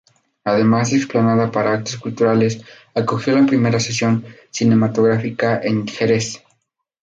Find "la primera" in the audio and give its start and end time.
3.37-3.79